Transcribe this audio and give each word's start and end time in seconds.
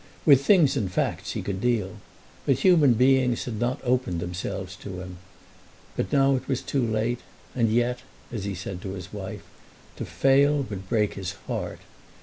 With 0.25 0.43
things 0.43 0.75
and 0.75 0.91
facts 0.91 1.33
he 1.33 1.43
could 1.43 1.61
deal, 1.61 1.97
but 2.47 2.55
human 2.57 2.95
beings 2.95 3.43
had 3.45 3.59
not 3.59 3.79
opened 3.83 4.19
themselves 4.19 4.75
to 4.77 4.99
him. 4.99 5.17
But 5.95 6.11
now 6.11 6.35
it 6.35 6.47
was 6.47 6.63
too 6.63 6.83
late! 6.83 7.19
and 7.55 7.69
yet, 7.71 7.99
as 8.31 8.45
he 8.45 8.55
said 8.55 8.81
to 8.81 8.93
his 8.93 9.13
wife, 9.13 9.43
to 9.97 10.05
fail 10.05 10.65
would 10.71 10.89
break 10.89 11.13
his 11.13 11.33
heart! 11.45 11.81